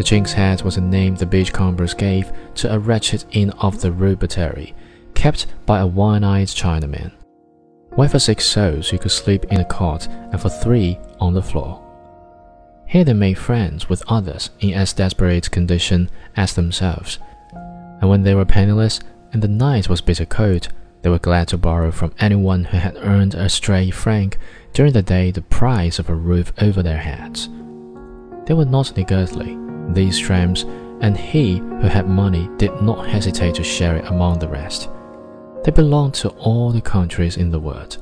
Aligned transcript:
The 0.00 0.04
Chink's 0.04 0.32
Head 0.32 0.62
was 0.62 0.78
a 0.78 0.80
name 0.80 1.14
the 1.14 1.26
beachcombers 1.26 1.92
gave 1.92 2.32
to 2.54 2.72
a 2.72 2.78
wretched 2.78 3.26
inn 3.32 3.50
of 3.58 3.82
the 3.82 3.92
Rue 3.92 4.16
Bouterie, 4.16 4.72
kept 5.12 5.46
by 5.66 5.80
a 5.80 5.86
one-eyed 5.86 6.48
Chinaman. 6.48 7.12
Where 7.90 8.08
for 8.08 8.18
six 8.18 8.46
sous 8.46 8.92
you 8.92 8.98
could 8.98 9.10
sleep 9.10 9.44
in 9.52 9.60
a 9.60 9.64
cot, 9.66 10.08
and 10.08 10.40
for 10.40 10.48
three 10.48 10.98
on 11.20 11.34
the 11.34 11.42
floor. 11.42 11.82
Here 12.86 13.04
they 13.04 13.12
made 13.12 13.36
friends 13.36 13.90
with 13.90 14.02
others 14.08 14.48
in 14.60 14.72
as 14.72 14.94
desperate 14.94 15.50
condition 15.50 16.08
as 16.34 16.54
themselves, 16.54 17.18
and 18.00 18.08
when 18.08 18.22
they 18.22 18.34
were 18.34 18.46
penniless 18.46 19.00
and 19.34 19.42
the 19.42 19.48
night 19.48 19.90
was 19.90 20.00
bitter 20.00 20.24
cold, 20.24 20.68
they 21.02 21.10
were 21.10 21.18
glad 21.18 21.48
to 21.48 21.58
borrow 21.58 21.90
from 21.90 22.14
anyone 22.18 22.64
who 22.64 22.78
had 22.78 22.96
earned 23.02 23.34
a 23.34 23.50
stray 23.50 23.90
franc 23.90 24.38
during 24.72 24.94
the 24.94 25.02
day 25.02 25.30
the 25.30 25.42
price 25.42 25.98
of 25.98 26.08
a 26.08 26.14
roof 26.14 26.54
over 26.56 26.82
their 26.82 26.96
heads. 26.96 27.50
They 28.46 28.54
were 28.54 28.64
not 28.64 28.96
niggardly, 28.96 29.58
these 29.94 30.18
tramps, 30.18 30.64
and 31.00 31.16
he 31.16 31.58
who 31.58 31.88
had 31.88 32.08
money 32.08 32.48
did 32.56 32.80
not 32.82 33.08
hesitate 33.08 33.54
to 33.56 33.64
share 33.64 33.96
it 33.96 34.06
among 34.06 34.38
the 34.38 34.48
rest. 34.48 34.88
They 35.64 35.70
belonged 35.70 36.14
to 36.14 36.30
all 36.30 36.70
the 36.70 36.80
countries 36.80 37.36
in 37.36 37.50
the 37.50 37.60
world, 37.60 37.98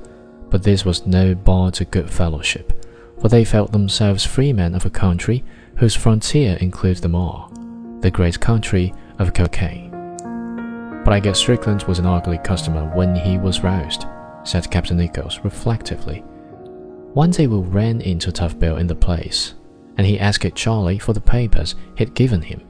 but 0.51 0.63
this 0.63 0.85
was 0.85 1.07
no 1.07 1.35
bar 1.35 1.71
to 1.73 1.85
good 1.85 2.11
fellowship, 2.11 2.85
for 3.21 3.29
they 3.29 3.45
felt 3.45 3.73
themselves 3.73 4.25
freemen 4.25 4.75
of 4.75 4.87
a 4.87 4.91
country 4.91 5.45
whose 5.77 5.95
frontier 5.95 6.57
includes 6.61 7.01
them 7.01 7.15
all, 7.15 7.53
the 8.01 8.11
great 8.11 8.39
country 8.41 8.93
of 9.19 9.35
Cockaine. 9.35 9.91
But 11.05 11.13
I 11.13 11.21
guess 11.21 11.39
Strickland 11.39 11.85
was 11.85 11.99
an 11.99 12.07
ugly 12.07 12.39
customer 12.39 12.85
when 12.95 13.15
he 13.15 13.39
was 13.39 13.63
roused, 13.63 14.05
said 14.45 14.71
Captain 14.71 14.97
Nichols 14.97 15.41
reflectively. 15.43 16.21
One 17.15 17.31
day 17.31 17.47
we 17.47 17.59
ran 17.59 18.01
into 18.01 18.31
Tough 18.31 18.59
Bill 18.59 18.77
in 18.77 18.87
the 18.87 18.95
place, 18.95 19.55
and 19.99 20.07
he 20.07 20.19
asked 20.19 20.55
Charlie 20.55 20.99
for 20.99 21.13
the 21.13 21.21
papers 21.21 21.75
he'd 21.97 22.15
given 22.15 22.41
him. 22.41 22.63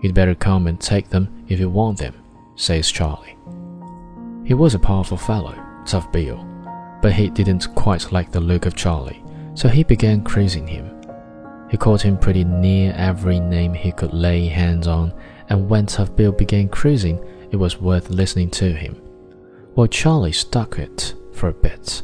You'd 0.00 0.14
better 0.14 0.34
come 0.34 0.68
and 0.68 0.80
take 0.80 1.10
them 1.10 1.44
if 1.48 1.58
you 1.58 1.68
want 1.68 1.98
them, 1.98 2.14
says 2.54 2.90
Charlie. 2.90 3.36
He 4.44 4.54
was 4.54 4.74
a 4.74 4.78
powerful 4.78 5.16
fellow, 5.16 5.54
Tough 5.84 6.10
Bill, 6.12 6.46
but 7.02 7.12
he 7.12 7.28
didn't 7.28 7.74
quite 7.74 8.12
like 8.12 8.30
the 8.30 8.40
look 8.40 8.64
of 8.64 8.76
Charlie, 8.76 9.22
so 9.54 9.68
he 9.68 9.82
began 9.82 10.22
cruising 10.22 10.66
him. 10.66 10.94
He 11.70 11.76
called 11.76 12.00
him 12.00 12.16
pretty 12.16 12.44
near 12.44 12.94
every 12.96 13.40
name 13.40 13.74
he 13.74 13.92
could 13.92 14.14
lay 14.14 14.46
hands 14.46 14.86
on, 14.86 15.12
and 15.48 15.68
when 15.68 15.86
Tough 15.86 16.14
Bill 16.14 16.32
began 16.32 16.68
cruising, 16.68 17.22
it 17.50 17.56
was 17.56 17.80
worth 17.80 18.10
listening 18.10 18.50
to 18.52 18.72
him. 18.72 19.02
Well, 19.74 19.86
Charlie 19.86 20.32
stuck 20.32 20.78
it 20.78 21.14
for 21.32 21.48
a 21.48 21.52
bit. 21.52 22.02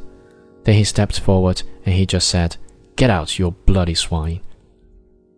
Then 0.64 0.74
he 0.74 0.84
stepped 0.84 1.20
forward 1.20 1.62
and 1.84 1.94
he 1.94 2.06
just 2.06 2.28
said, 2.28 2.56
Get 2.96 3.10
out, 3.10 3.38
you 3.38 3.50
bloody 3.50 3.94
swine. 3.94 4.40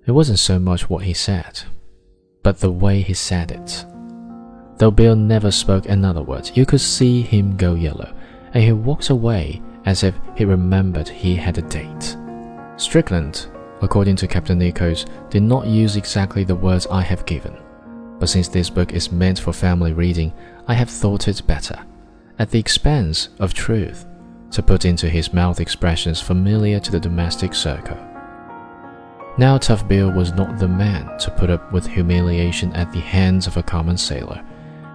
It 0.07 0.13
wasn't 0.13 0.39
so 0.39 0.59
much 0.59 0.91
what 0.91 1.05
he 1.05 1.15
said, 1.15 1.63
but 2.43 2.61
the 2.61 2.71
way 2.71 3.01
he 3.01 3.15
said 3.15 3.51
it. 3.51 3.85
Tough 4.79 4.95
Bill 4.95 5.17
never 5.17 5.51
spoke 5.51 5.87
another 5.89 6.23
word, 6.23 6.51
you 6.55 6.67
could 6.67 6.83
see 6.83 7.23
him 7.23 7.57
go 7.57 7.75
yellow, 7.75 8.13
and 8.53 8.63
he 8.63 8.73
walked 8.73 9.09
away 9.09 9.63
as 9.87 10.03
if 10.03 10.15
he 10.37 10.45
remembered 10.45 11.09
he 11.09 11.35
had 11.35 11.57
a 11.57 11.63
date. 11.63 12.17
Strickland, 12.77 13.49
according 13.81 14.17
to 14.17 14.29
Captain 14.29 14.59
Nichols, 14.59 15.07
did 15.31 15.43
not 15.43 15.67
use 15.67 15.97
exactly 15.97 16.45
the 16.45 16.55
words 16.55 16.87
I 16.89 17.01
have 17.01 17.25
given, 17.25 17.57
but 18.19 18.29
since 18.29 18.49
this 18.49 18.69
book 18.69 18.93
is 18.93 19.11
meant 19.11 19.39
for 19.39 19.55
family 19.55 19.95
reading, 19.95 20.33
I 20.69 20.75
have 20.75 20.91
thought 20.91 21.27
it 21.27 21.47
better, 21.47 21.79
at 22.39 22.51
the 22.51 22.59
expense 22.59 23.31
of 23.39 23.55
truth, 23.55 24.05
to 24.51 24.63
put 24.63 24.85
into 24.85 25.09
his 25.09 25.33
mouth 25.33 25.61
expressions 25.61 26.21
familiar 26.21 26.81
to 26.81 26.91
the 26.93 27.01
domestic 27.01 27.55
circle. 27.55 27.99
Now 29.39 29.59
Tough 29.59 29.87
Bill 29.87 30.11
was 30.11 30.33
not 30.33 30.59
the 30.59 30.69
man 30.69 31.19
to 31.19 31.31
put 31.31 31.51
up 31.51 31.73
with 31.73 31.87
humiliation 31.87 32.73
at 32.73 32.91
the 32.93 33.01
hands 33.01 33.47
of 33.47 33.57
a 33.57 33.63
common 33.63 33.99
sailor. 33.99 34.43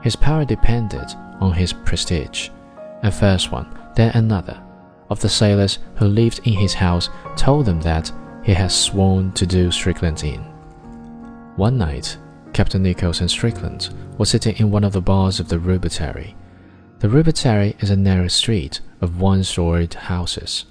His 0.02 0.16
power 0.16 0.46
depended 0.46 1.14
on 1.40 1.54
his 1.54 1.74
prestige. 1.74 2.50
And 3.04 3.14
first 3.14 3.52
one, 3.52 3.78
then 3.96 4.12
another, 4.16 4.62
of 5.12 5.20
the 5.20 5.30
sailors 5.30 5.80
who 5.96 6.06
lived 6.06 6.40
in 6.46 6.54
his 6.54 6.74
house 6.74 7.10
told 7.36 7.66
them 7.66 7.82
that 7.82 8.12
he 8.44 8.54
had 8.54 8.72
sworn 8.72 9.32
to 9.34 9.46
do 9.46 9.70
Strickland 9.70 10.24
in. 10.24 10.42
One 11.56 11.78
night, 11.78 12.18
Captain 12.54 12.82
Nichols 12.82 13.22
and 13.22 13.30
Strickland 13.30 13.90
were 14.18 14.26
sitting 14.26 14.56
in 14.58 14.72
one 14.72 14.84
of 14.84 14.94
the 14.94 15.02
bars 15.02 15.40
of 15.40 15.50
the 15.50 15.60
Rue 15.60 15.80
Bouterie. 15.80 16.36
The 17.00 17.10
Rue 17.10 17.24
Bouterie 17.24 17.76
is 17.82 17.90
a 17.90 17.96
narrow 17.96 18.28
street 18.28 18.82
of 19.02 19.20
one-storied 19.20 19.94
houses, 19.94 20.66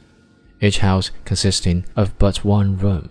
each 0.61 0.79
house 0.79 1.11
consisting 1.25 1.85
of 1.97 2.19
but 2.19 2.45
one 2.45 2.79
room. 2.79 3.11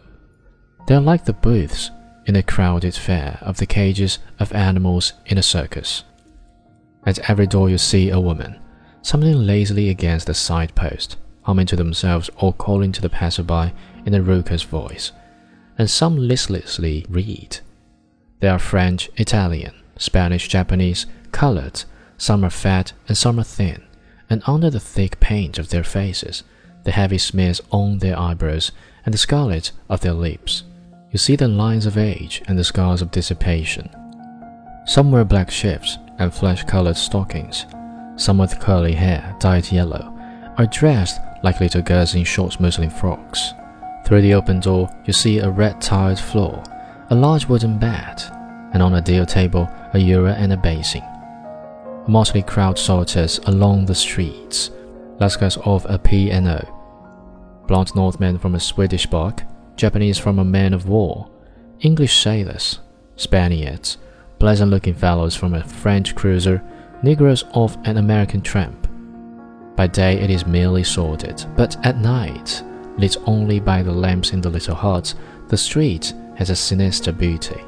They 0.87 0.95
are 0.95 1.01
like 1.01 1.25
the 1.25 1.33
booths 1.33 1.91
in 2.25 2.35
a 2.35 2.43
crowded 2.43 2.95
fair 2.95 3.37
of 3.41 3.57
the 3.57 3.65
cages 3.65 4.19
of 4.39 4.53
animals 4.53 5.13
in 5.25 5.37
a 5.37 5.43
circus. 5.43 6.03
At 7.05 7.29
every 7.29 7.47
door 7.47 7.69
you 7.69 7.77
see 7.77 8.09
a 8.09 8.19
woman, 8.19 8.59
something 9.01 9.33
lazily 9.33 9.89
against 9.89 10.27
the 10.27 10.33
side 10.33 10.75
post, 10.75 11.17
humming 11.43 11.65
to 11.67 11.75
themselves 11.75 12.29
or 12.37 12.53
calling 12.53 12.91
to 12.91 13.01
the 13.01 13.09
passerby 13.09 13.73
in 14.05 14.13
a 14.13 14.21
raucous 14.21 14.63
voice, 14.63 15.11
and 15.77 15.89
some 15.89 16.17
listlessly 16.17 17.05
read. 17.09 17.59
They 18.39 18.47
are 18.47 18.59
French, 18.59 19.09
Italian, 19.17 19.73
Spanish, 19.97 20.47
Japanese, 20.47 21.05
colored, 21.31 21.83
some 22.17 22.43
are 22.43 22.49
fat 22.49 22.93
and 23.07 23.17
some 23.17 23.39
are 23.39 23.43
thin, 23.43 23.83
and 24.29 24.43
under 24.45 24.69
the 24.69 24.79
thick 24.79 25.19
paint 25.19 25.57
of 25.57 25.69
their 25.69 25.83
faces, 25.83 26.43
the 26.83 26.91
heavy 26.91 27.17
smears 27.17 27.61
on 27.71 27.97
their 27.99 28.17
eyebrows, 28.17 28.71
and 29.05 29.13
the 29.13 29.17
scarlet 29.17 29.71
of 29.89 30.01
their 30.01 30.13
lips, 30.13 30.63
you 31.11 31.17
see 31.17 31.35
the 31.35 31.47
lines 31.47 31.85
of 31.85 31.97
age 31.97 32.41
and 32.47 32.57
the 32.57 32.63
scars 32.63 33.01
of 33.01 33.11
dissipation. 33.11 33.89
Some 34.85 35.11
wear 35.11 35.25
black 35.25 35.49
shifts 35.49 35.97
and 36.19 36.33
flesh 36.33 36.63
colored 36.63 36.97
stockings. 36.97 37.65
Some 38.15 38.37
with 38.37 38.59
curly 38.59 38.93
hair 38.93 39.35
dyed 39.39 39.71
yellow 39.71 40.15
are 40.57 40.65
dressed 40.65 41.19
like 41.43 41.59
little 41.59 41.81
girls 41.81 42.15
in 42.15 42.23
short 42.23 42.59
muslin 42.59 42.89
frocks. 42.89 43.53
Through 44.05 44.21
the 44.21 44.33
open 44.33 44.59
door, 44.59 44.89
you 45.05 45.13
see 45.13 45.39
a 45.39 45.49
red 45.49 45.81
tiled 45.81 46.19
floor, 46.19 46.61
a 47.09 47.15
large 47.15 47.47
wooden 47.47 47.79
bed, 47.79 48.21
and 48.73 48.83
on 48.83 48.95
a 48.95 49.01
deal 49.01 49.25
table, 49.25 49.69
a 49.93 49.99
ewer 49.99 50.29
and 50.29 50.53
a 50.53 50.57
basin. 50.57 51.03
A 52.09 52.11
motley 52.11 52.41
crowd 52.41 52.79
saunters 52.79 53.39
along 53.45 53.85
the 53.85 53.93
streets, 53.93 54.71
lascars 55.19 55.59
of 55.63 55.85
a 55.87 55.99
P&O. 55.99 57.65
Blond 57.67 57.93
Northmen 57.93 58.39
from 58.39 58.55
a 58.55 58.59
Swedish 58.59 59.05
bark, 59.05 59.43
Japanese 59.75 60.17
from 60.17 60.39
a 60.39 60.43
man 60.43 60.73
of 60.73 60.89
war, 60.89 61.29
English 61.81 62.19
sailors, 62.19 62.79
Spaniards, 63.15 63.99
pleasant 64.39 64.71
looking 64.71 64.95
fellows 64.95 65.35
from 65.35 65.53
a 65.53 65.63
French 65.63 66.15
cruiser, 66.15 66.63
Negroes 67.03 67.43
of 67.53 67.77
an 67.83 67.97
American 67.97 68.41
tramp. 68.41 68.89
By 69.75 69.85
day 69.85 70.19
it 70.19 70.31
is 70.31 70.47
merely 70.47 70.83
sordid, 70.83 71.45
but 71.55 71.77
at 71.85 71.99
night, 71.99 72.63
lit 72.97 73.17
only 73.27 73.59
by 73.59 73.83
the 73.83 73.91
lamps 73.91 74.33
in 74.33 74.41
the 74.41 74.49
little 74.49 74.73
huts, 74.73 75.13
the 75.49 75.57
street 75.57 76.15
has 76.37 76.49
a 76.49 76.55
sinister 76.55 77.11
beauty. 77.11 77.61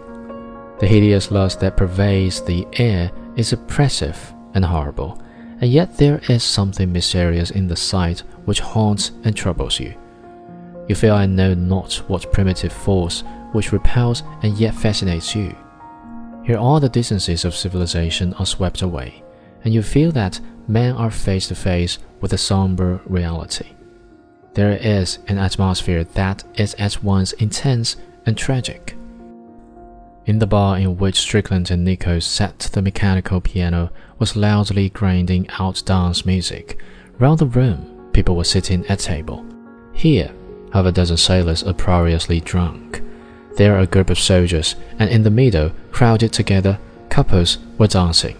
The 0.79 0.87
hideous 0.87 1.29
lust 1.29 1.59
that 1.59 1.77
pervades 1.77 2.41
the 2.41 2.65
air 2.79 3.11
is 3.35 3.53
oppressive 3.53 4.33
and 4.53 4.65
horrible, 4.65 5.21
and 5.59 5.71
yet 5.71 5.97
there 5.97 6.21
is 6.29 6.43
something 6.43 6.91
mysterious 6.91 7.51
in 7.51 7.67
the 7.67 7.75
sight 7.75 8.23
which 8.45 8.59
haunts 8.59 9.11
and 9.23 9.35
troubles 9.35 9.79
you. 9.79 9.93
You 10.87 10.95
feel 10.95 11.13
I 11.13 11.25
know 11.25 11.53
not 11.53 11.93
what 12.07 12.31
primitive 12.33 12.73
force 12.73 13.23
which 13.51 13.71
repels 13.71 14.23
and 14.43 14.57
yet 14.57 14.75
fascinates 14.75 15.35
you. 15.35 15.55
Here 16.43 16.57
all 16.57 16.79
the 16.79 16.89
distances 16.89 17.45
of 17.45 17.55
civilization 17.55 18.33
are 18.35 18.45
swept 18.45 18.81
away, 18.81 19.23
and 19.63 19.73
you 19.73 19.83
feel 19.83 20.11
that 20.13 20.39
men 20.67 20.95
are 20.95 21.11
face 21.11 21.47
to 21.49 21.55
face 21.55 21.99
with 22.19 22.33
a 22.33 22.37
somber 22.37 23.01
reality. 23.05 23.67
There 24.53 24.71
is 24.73 25.19
an 25.27 25.37
atmosphere 25.37 26.03
that 26.03 26.43
is 26.55 26.73
at 26.79 27.03
once 27.03 27.31
intense 27.33 27.95
and 28.25 28.37
tragic. 28.37 28.97
In 30.25 30.37
the 30.37 30.47
bar 30.47 30.77
in 30.77 30.97
which 30.97 31.19
Strickland 31.19 31.71
and 31.71 31.83
Nichols 31.83 32.25
sat 32.25 32.59
the 32.59 32.81
mechanical 32.81 33.41
piano 33.41 33.89
was 34.19 34.35
loudly 34.35 34.89
grinding 34.89 35.49
out 35.59 35.81
dance 35.85 36.25
music. 36.25 36.79
Round 37.17 37.39
the 37.39 37.47
room, 37.47 38.09
people 38.13 38.35
were 38.35 38.43
sitting 38.43 38.85
at 38.85 38.99
table. 38.99 39.43
Here, 39.93 40.31
half 40.73 40.85
a 40.85 40.91
dozen 40.91 41.17
sailors 41.17 41.63
uproariously 41.63 42.39
drunk. 42.39 43.01
there 43.57 43.77
a 43.79 43.85
group 43.85 44.09
of 44.09 44.19
soldiers, 44.19 44.75
and 44.97 45.09
in 45.09 45.23
the 45.23 45.29
middle, 45.29 45.71
crowded 45.91 46.31
together, 46.31 46.79
couples 47.09 47.57
were 47.77 47.87
dancing. 47.87 48.37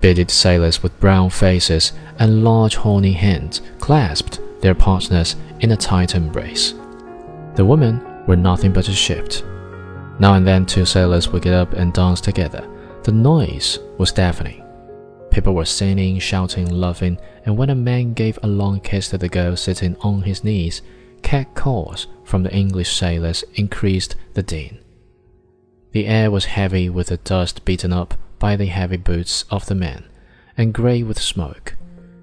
Bearded 0.00 0.30
sailors 0.30 0.82
with 0.82 0.98
brown 1.00 1.30
faces 1.30 1.92
and 2.18 2.44
large 2.44 2.76
horny 2.76 3.12
hands 3.12 3.60
clasped 3.78 4.40
their 4.60 4.74
partners 4.74 5.36
in 5.60 5.72
a 5.72 5.76
tight 5.76 6.14
embrace. 6.14 6.74
The 7.54 7.64
women 7.64 8.00
were 8.26 8.36
nothing 8.36 8.72
but 8.72 8.88
a 8.88 8.92
shift. 8.92 9.44
Now 10.18 10.34
and 10.34 10.46
then, 10.46 10.66
two 10.66 10.84
sailors 10.84 11.28
would 11.28 11.42
get 11.42 11.54
up 11.54 11.72
and 11.72 11.92
dance 11.92 12.20
together. 12.20 12.68
The 13.02 13.12
noise 13.12 13.78
was 13.98 14.12
deafening. 14.12 14.62
People 15.30 15.54
were 15.54 15.64
singing, 15.64 16.18
shouting, 16.18 16.68
laughing, 16.70 17.18
and 17.46 17.56
when 17.56 17.70
a 17.70 17.74
man 17.74 18.12
gave 18.12 18.38
a 18.42 18.46
long 18.46 18.80
kiss 18.80 19.08
to 19.08 19.18
the 19.18 19.28
girl 19.28 19.56
sitting 19.56 19.96
on 20.00 20.22
his 20.22 20.44
knees, 20.44 20.82
cat 21.22 21.54
calls 21.54 22.06
from 22.24 22.42
the 22.42 22.52
English 22.54 22.94
sailors 22.94 23.42
increased 23.54 24.14
the 24.34 24.42
din. 24.42 24.78
The 25.92 26.06
air 26.06 26.30
was 26.30 26.44
heavy 26.44 26.88
with 26.88 27.08
the 27.08 27.16
dust 27.16 27.64
beaten 27.64 27.92
up 27.92 28.14
by 28.38 28.56
the 28.56 28.66
heavy 28.66 28.98
boots 28.98 29.44
of 29.50 29.66
the 29.66 29.74
men, 29.74 30.04
and 30.56 30.74
grey 30.74 31.02
with 31.02 31.20
smoke. 31.20 31.76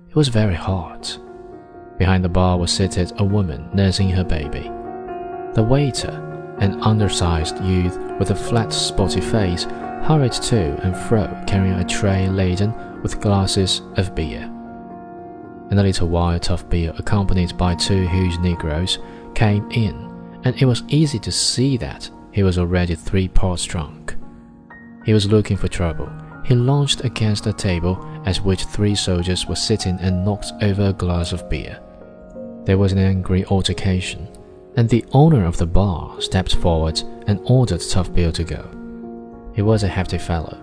It 0.09 0.15
was 0.15 0.27
very 0.27 0.55
hot. 0.55 1.17
Behind 1.97 2.23
the 2.23 2.29
bar 2.29 2.57
was 2.57 2.71
seated 2.71 3.11
a 3.17 3.23
woman 3.23 3.69
nursing 3.73 4.09
her 4.09 4.23
baby. 4.23 4.71
The 5.53 5.63
waiter, 5.67 6.28
an 6.59 6.81
undersized 6.81 7.63
youth 7.63 7.97
with 8.19 8.31
a 8.31 8.35
flat, 8.35 8.71
spotty 8.73 9.21
face, 9.21 9.63
hurried 10.03 10.31
to 10.31 10.79
and 10.83 10.95
fro 10.95 11.27
carrying 11.47 11.75
a 11.75 11.85
tray 11.85 12.27
laden 12.27 12.73
with 13.01 13.21
glasses 13.21 13.81
of 13.97 14.15
beer. 14.15 14.43
In 15.71 15.77
a 15.77 15.83
little 15.83 16.09
while, 16.09 16.39
Tough 16.39 16.67
Bill, 16.69 16.93
accompanied 16.97 17.55
by 17.57 17.75
two 17.75 18.07
huge 18.07 18.37
Negroes, 18.39 18.97
came 19.35 19.69
in, 19.71 19.93
and 20.43 20.55
it 20.59 20.65
was 20.65 20.83
easy 20.87 21.19
to 21.19 21.31
see 21.31 21.77
that 21.77 22.09
he 22.31 22.43
was 22.43 22.57
already 22.57 22.95
three 22.95 23.27
parts 23.27 23.65
drunk. 23.65 24.15
He 25.05 25.13
was 25.13 25.31
looking 25.31 25.57
for 25.57 25.67
trouble. 25.67 26.11
He 26.45 26.55
launched 26.55 27.03
against 27.03 27.45
a 27.45 27.53
table 27.53 28.03
at 28.25 28.37
which 28.37 28.63
three 28.65 28.95
soldiers 28.95 29.45
were 29.45 29.55
sitting 29.55 29.97
and 29.99 30.25
knocked 30.25 30.51
over 30.61 30.87
a 30.87 30.93
glass 30.93 31.33
of 31.33 31.47
beer. 31.49 31.79
There 32.65 32.77
was 32.77 32.91
an 32.91 32.97
angry 32.97 33.45
altercation, 33.45 34.27
and 34.75 34.89
the 34.89 35.05
owner 35.11 35.45
of 35.45 35.57
the 35.57 35.65
bar 35.65 36.19
stepped 36.21 36.55
forward 36.55 37.01
and 37.27 37.39
ordered 37.45 37.81
Tough 37.81 38.13
Bill 38.13 38.31
to 38.31 38.43
go. 38.43 38.69
He 39.53 39.61
was 39.61 39.83
a 39.83 39.87
hefty 39.87 40.17
fellow, 40.17 40.57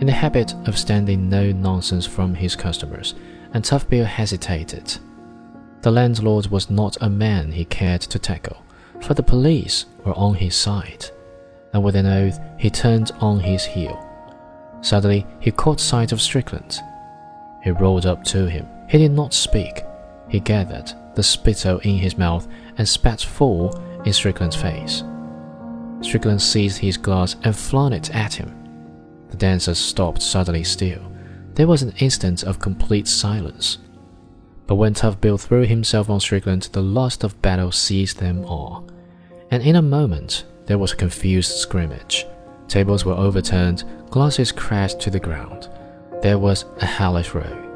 in 0.00 0.06
the 0.06 0.12
habit 0.12 0.54
of 0.66 0.78
standing 0.78 1.28
no 1.28 1.52
nonsense 1.52 2.06
from 2.06 2.34
his 2.34 2.56
customers, 2.56 3.14
and 3.52 3.64
Tough 3.64 3.88
Bill 3.88 4.04
hesitated. 4.04 4.98
The 5.82 5.90
landlord 5.90 6.46
was 6.48 6.70
not 6.70 6.96
a 7.00 7.08
man 7.08 7.52
he 7.52 7.64
cared 7.64 8.02
to 8.02 8.18
tackle, 8.18 8.64
for 9.00 9.14
the 9.14 9.22
police 9.22 9.86
were 10.04 10.14
on 10.14 10.34
his 10.34 10.54
side, 10.54 11.06
and 11.72 11.82
with 11.82 11.96
an 11.96 12.06
oath 12.06 12.38
he 12.58 12.70
turned 12.70 13.12
on 13.20 13.40
his 13.40 13.64
heel. 13.64 14.06
Suddenly 14.82 15.26
he 15.40 15.50
caught 15.50 15.80
sight 15.80 16.12
of 16.12 16.20
Strickland. 16.20 16.80
He 17.62 17.70
rolled 17.70 18.06
up 18.06 18.24
to 18.24 18.46
him. 18.46 18.66
He 18.88 18.98
did 18.98 19.12
not 19.12 19.34
speak. 19.34 19.84
He 20.30 20.40
gathered 20.40 20.92
the 21.16 21.22
spittle 21.22 21.80
in 21.80 21.98
his 21.98 22.16
mouth 22.16 22.48
and 22.78 22.88
spat 22.88 23.20
full 23.20 23.74
in 24.04 24.12
Strickland's 24.12 24.56
face. 24.56 25.02
Strickland 26.00 26.40
seized 26.40 26.78
his 26.78 26.96
glass 26.96 27.36
and 27.42 27.54
flung 27.54 27.92
it 27.92 28.14
at 28.14 28.34
him. 28.34 28.56
The 29.28 29.36
dancers 29.36 29.78
stopped 29.78 30.22
suddenly 30.22 30.64
still. 30.64 31.12
There 31.54 31.66
was 31.66 31.82
an 31.82 31.94
instant 31.98 32.44
of 32.44 32.58
complete 32.58 33.06
silence. 33.06 33.78
But 34.66 34.76
when 34.76 34.94
Tough 34.94 35.20
Bill 35.20 35.36
threw 35.36 35.66
himself 35.66 36.08
on 36.08 36.20
Strickland, 36.20 36.68
the 36.72 36.80
lust 36.80 37.24
of 37.24 37.42
battle 37.42 37.72
seized 37.72 38.18
them 38.18 38.44
all. 38.44 38.88
And 39.50 39.62
in 39.64 39.76
a 39.76 39.82
moment, 39.82 40.44
there 40.66 40.78
was 40.78 40.92
a 40.92 40.96
confused 40.96 41.50
scrimmage. 41.56 42.24
Tables 42.68 43.04
were 43.04 43.14
overturned, 43.14 43.82
glasses 44.10 44.52
crashed 44.52 45.00
to 45.00 45.10
the 45.10 45.18
ground. 45.18 45.68
There 46.22 46.38
was 46.38 46.66
a 46.80 46.86
hellish 46.86 47.34
row. 47.34 47.69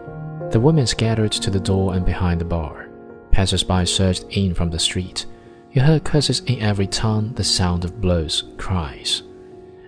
The 0.54 0.60
women 0.60 0.86
scattered 0.86 1.32
to 1.32 1.50
the 1.50 1.58
door 1.58 1.94
and 1.94 2.06
behind 2.06 2.40
the 2.40 2.44
bar. 2.44 2.88
Passers-by 3.32 3.82
surged 3.82 4.24
in 4.30 4.54
from 4.54 4.70
the 4.70 4.78
street. 4.78 5.26
You 5.72 5.82
heard 5.82 6.04
curses 6.04 6.42
in 6.46 6.62
every 6.62 6.86
tongue, 6.86 7.32
the 7.34 7.42
sound 7.42 7.84
of 7.84 8.00
blows, 8.00 8.44
cries. 8.56 9.24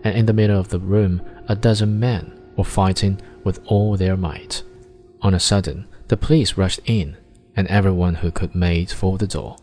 And 0.03 0.19
in 0.19 0.27
the 0.27 0.33
middle 0.33 0.59
of 0.59 0.71
the 0.71 0.81
room, 0.81 1.23
a 1.47 1.55
dozen 1.55 2.01
men 2.01 2.37
were 2.57 2.65
fighting 2.65 3.21
with 3.45 3.61
all 3.67 3.97
their 3.97 4.17
might. 4.17 4.65
On 5.23 5.35
a 5.35 5.39
sudden, 5.39 5.87
the 6.09 6.17
police 6.17 6.59
rushed 6.59 6.81
in, 6.85 7.17
and 7.55 7.69
everyone 7.69 8.17
who 8.17 8.33
could 8.33 8.57
made 8.57 8.91
for 8.91 9.19
the 9.19 9.29
door. 9.29 9.59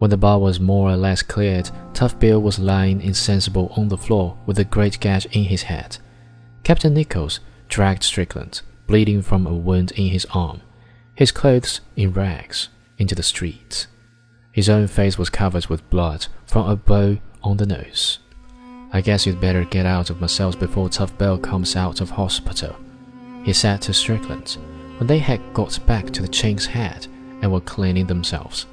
When 0.00 0.10
the 0.10 0.18
bar 0.18 0.38
was 0.38 0.60
more 0.60 0.90
or 0.90 0.98
less 0.98 1.22
cleared, 1.22 1.70
Tough 1.94 2.18
Bill 2.18 2.42
was 2.42 2.58
lying 2.58 3.00
insensible 3.00 3.72
on 3.74 3.88
the 3.88 3.96
floor 3.96 4.36
with 4.44 4.58
a 4.58 4.64
great 4.64 5.00
gash 5.00 5.24
in 5.32 5.44
his 5.44 5.62
head. 5.62 5.96
Captain 6.62 6.92
Nichols 6.92 7.40
dragged 7.70 8.02
Strickland, 8.02 8.60
bleeding 8.90 9.22
from 9.22 9.46
a 9.46 9.54
wound 9.54 9.92
in 9.92 10.08
his 10.08 10.26
arm, 10.34 10.60
his 11.14 11.30
clothes 11.30 11.80
in 11.94 12.12
rags, 12.12 12.68
into 12.98 13.14
the 13.14 13.22
street. 13.22 13.86
His 14.50 14.68
own 14.68 14.88
face 14.88 15.16
was 15.16 15.30
covered 15.30 15.66
with 15.68 15.88
blood 15.90 16.26
from 16.44 16.68
a 16.68 16.74
blow 16.74 17.18
on 17.40 17.56
the 17.56 17.66
nose. 17.66 18.18
I 18.92 19.00
guess 19.00 19.26
you'd 19.26 19.40
better 19.40 19.64
get 19.64 19.86
out 19.86 20.10
of 20.10 20.20
my 20.20 20.26
before 20.58 20.88
Tough 20.88 21.16
Bill 21.16 21.38
comes 21.38 21.76
out 21.76 22.00
of 22.00 22.10
hospital, 22.10 22.74
he 23.44 23.52
said 23.52 23.80
to 23.82 23.94
Strickland 23.94 24.58
when 24.98 25.06
they 25.06 25.18
had 25.18 25.54
got 25.54 25.78
back 25.86 26.06
to 26.06 26.20
the 26.20 26.26
Chink's 26.26 26.66
Head 26.66 27.06
and 27.42 27.52
were 27.52 27.60
cleaning 27.60 28.08
themselves. 28.08 28.66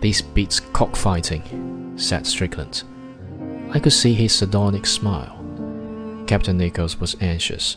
This 0.00 0.22
beats 0.22 0.58
cockfighting, 0.58 1.94
said 1.96 2.26
Strickland. 2.26 2.82
I 3.70 3.78
could 3.78 3.92
see 3.92 4.12
his 4.12 4.32
sardonic 4.32 4.86
smile. 4.86 5.38
Captain 6.26 6.58
Nichols 6.58 6.98
was 6.98 7.16
anxious. 7.20 7.76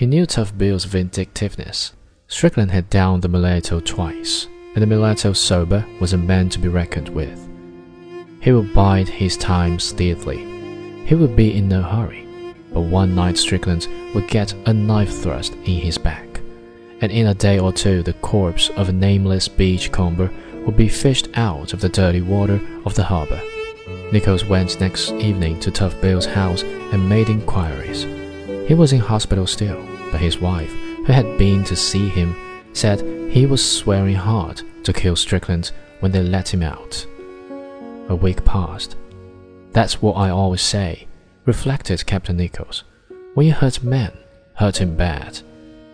He 0.00 0.06
knew 0.06 0.24
Tough 0.24 0.56
Bill's 0.56 0.86
vindictiveness. 0.86 1.92
Strickland 2.26 2.70
had 2.70 2.88
downed 2.88 3.20
the 3.20 3.28
mulatto 3.28 3.80
twice, 3.80 4.46
and 4.74 4.80
the 4.80 4.86
mulatto 4.86 5.34
sober 5.34 5.84
was 6.00 6.14
a 6.14 6.16
man 6.16 6.48
to 6.48 6.58
be 6.58 6.68
reckoned 6.68 7.10
with. 7.10 7.46
He 8.40 8.50
would 8.50 8.72
bide 8.72 9.10
his 9.10 9.36
time 9.36 9.78
steadily 9.78 10.50
he 11.04 11.14
would 11.14 11.36
be 11.36 11.54
in 11.54 11.68
no 11.68 11.82
hurry, 11.82 12.26
but 12.72 12.80
one 12.80 13.14
night 13.14 13.36
Strickland 13.36 13.88
would 14.14 14.28
get 14.28 14.54
a 14.66 14.72
knife 14.72 15.12
thrust 15.22 15.52
in 15.64 15.80
his 15.80 15.98
back, 15.98 16.40
and 17.02 17.12
in 17.12 17.26
a 17.26 17.34
day 17.34 17.58
or 17.58 17.72
two 17.72 18.02
the 18.02 18.14
corpse 18.14 18.70
of 18.76 18.88
a 18.88 18.92
nameless 18.92 19.48
beachcomber 19.48 20.30
would 20.64 20.78
be 20.78 20.88
fished 20.88 21.28
out 21.34 21.74
of 21.74 21.82
the 21.82 21.90
dirty 21.90 22.22
water 22.22 22.58
of 22.86 22.94
the 22.94 23.02
harbor. 23.02 23.42
Nichols 24.12 24.46
went 24.46 24.80
next 24.80 25.10
evening 25.10 25.60
to 25.60 25.70
Tough 25.70 26.00
Bill's 26.00 26.26
house 26.26 26.62
and 26.62 27.08
made 27.08 27.28
inquiries. 27.28 28.04
He 28.68 28.74
was 28.74 28.92
in 28.92 29.00
hospital 29.00 29.48
still, 29.48 29.84
but 30.10 30.20
his 30.20 30.38
wife, 30.38 30.72
who 31.06 31.12
had 31.12 31.38
been 31.38 31.64
to 31.64 31.76
see 31.76 32.08
him, 32.08 32.34
said 32.72 33.00
he 33.30 33.46
was 33.46 33.64
swearing 33.64 34.16
hard 34.16 34.62
to 34.84 34.92
kill 34.92 35.16
Strickland 35.16 35.72
when 36.00 36.12
they 36.12 36.22
let 36.22 36.52
him 36.52 36.62
out. 36.62 37.06
A 38.08 38.14
week 38.14 38.44
passed. 38.44 38.96
That's 39.72 40.02
what 40.02 40.14
I 40.14 40.30
always 40.30 40.62
say, 40.62 41.06
reflected 41.44 42.06
Captain 42.06 42.36
Nichols. 42.36 42.84
When 43.34 43.46
you 43.46 43.52
hurt 43.52 43.82
men, 43.82 44.12
hurt 44.54 44.80
him 44.80 44.96
bad. 44.96 45.40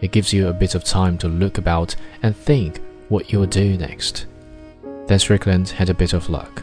It 0.00 0.12
gives 0.12 0.32
you 0.32 0.49
a 0.49 0.52
bit 0.52 0.75
of 0.75 0.85
time 0.85 1.18
to 1.18 1.28
look 1.28 1.58
about 1.58 1.94
and 2.23 2.35
think 2.35 2.80
what 3.08 3.32
you'll 3.32 3.46
do 3.46 3.76
next. 3.76 4.26
Then 5.06 5.18
Strickland 5.18 5.68
had 5.70 5.90
a 5.90 5.94
bit 5.94 6.12
of 6.12 6.28
luck. 6.28 6.62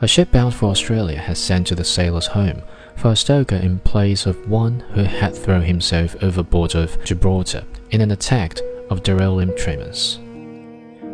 A 0.00 0.08
ship 0.08 0.32
bound 0.32 0.54
for 0.54 0.66
Australia 0.66 1.18
had 1.18 1.36
sent 1.36 1.66
to 1.68 1.74
the 1.74 1.84
sailors' 1.84 2.26
home 2.26 2.62
for 2.96 3.10
a 3.10 3.16
stoker 3.16 3.56
in 3.56 3.78
place 3.80 4.26
of 4.26 4.48
one 4.48 4.80
who 4.92 5.02
had 5.02 5.34
thrown 5.34 5.62
himself 5.62 6.16
overboard 6.22 6.74
of 6.74 7.02
Gibraltar 7.04 7.64
in 7.90 8.00
an 8.00 8.10
attack 8.10 8.58
of 8.90 9.02
delirium 9.02 9.56
tremens. 9.56 10.18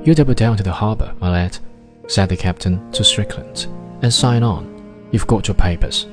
You 0.07 0.15
double 0.15 0.35
down 0.35 0.57
to 0.57 0.63
the 0.63 0.73
harbour, 0.73 1.15
my 1.21 1.31
lad, 1.31 1.59
said 2.07 2.29
the 2.29 2.37
captain 2.37 2.91
to 2.93 3.05
Strickland, 3.05 3.67
and 4.03 4.13
sign 4.13 4.43
on. 4.43 5.09
You've 5.11 5.27
got 5.27 5.49
your 5.49 5.55
papers. 5.55 6.07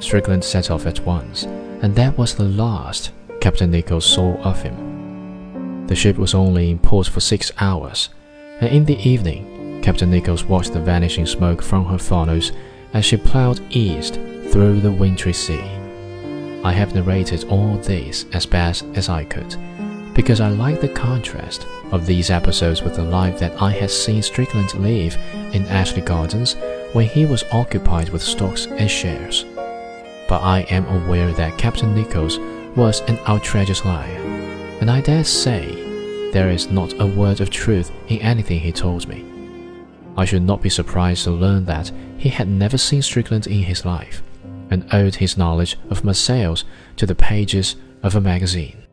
Strickland 0.00 0.44
set 0.44 0.70
off 0.70 0.86
at 0.86 1.00
once, 1.00 1.44
and 1.44 1.94
that 1.96 2.16
was 2.18 2.34
the 2.34 2.44
last 2.44 3.12
Captain 3.40 3.70
Nichols 3.70 4.06
saw 4.06 4.36
of 4.42 4.62
him. 4.62 5.86
The 5.86 5.94
ship 5.94 6.16
was 6.16 6.34
only 6.34 6.70
in 6.70 6.78
port 6.78 7.06
for 7.06 7.20
six 7.20 7.52
hours, 7.58 8.08
and 8.60 8.70
in 8.70 8.84
the 8.84 8.98
evening, 9.08 9.80
Captain 9.82 10.10
Nichols 10.10 10.44
watched 10.44 10.72
the 10.72 10.80
vanishing 10.80 11.26
smoke 11.26 11.62
from 11.62 11.84
her 11.86 11.98
funnels 11.98 12.52
as 12.94 13.04
she 13.04 13.16
ploughed 13.16 13.60
east 13.70 14.18
through 14.50 14.80
the 14.80 14.92
wintry 14.92 15.32
sea. 15.32 15.62
I 16.64 16.72
have 16.72 16.94
narrated 16.94 17.44
all 17.44 17.76
this 17.76 18.26
as 18.32 18.46
best 18.46 18.84
as 18.94 19.08
I 19.08 19.24
could, 19.24 19.56
because 20.14 20.40
I 20.40 20.48
like 20.48 20.80
the 20.80 20.88
contrast 20.88 21.66
of 21.92 22.06
these 22.06 22.30
episodes 22.30 22.82
with 22.82 22.96
the 22.96 23.02
life 23.04 23.38
that 23.38 23.60
I 23.60 23.70
had 23.72 23.90
seen 23.90 24.22
Strickland 24.22 24.74
live 24.74 25.16
in 25.52 25.66
Ashley 25.66 26.02
Gardens 26.02 26.56
when 26.92 27.06
he 27.06 27.26
was 27.26 27.44
occupied 27.52 28.08
with 28.08 28.22
stocks 28.22 28.66
and 28.66 28.90
shares. 28.90 29.44
But 30.28 30.40
I 30.40 30.60
am 30.70 30.86
aware 30.86 31.32
that 31.32 31.58
Captain 31.58 31.94
Nichols 31.94 32.38
was 32.76 33.00
an 33.02 33.18
outrageous 33.26 33.84
liar, 33.84 34.20
and 34.80 34.90
I 34.90 35.00
dare 35.00 35.24
say 35.24 36.30
there 36.30 36.50
is 36.50 36.70
not 36.70 36.98
a 37.00 37.06
word 37.06 37.40
of 37.40 37.50
truth 37.50 37.92
in 38.08 38.20
anything 38.20 38.60
he 38.60 38.72
told 38.72 39.06
me. 39.06 39.24
I 40.16 40.24
should 40.24 40.42
not 40.42 40.62
be 40.62 40.70
surprised 40.70 41.24
to 41.24 41.30
learn 41.30 41.64
that 41.66 41.92
he 42.16 42.28
had 42.28 42.48
never 42.48 42.78
seen 42.78 43.02
Strickland 43.02 43.46
in 43.46 43.64
his 43.64 43.84
life, 43.84 44.22
and 44.74 44.92
owed 44.92 45.14
his 45.14 45.38
knowledge 45.38 45.78
of 45.88 46.04
Marseilles 46.04 46.64
to 46.96 47.06
the 47.06 47.14
pages 47.14 47.76
of 48.02 48.14
a 48.14 48.20
magazine. 48.20 48.83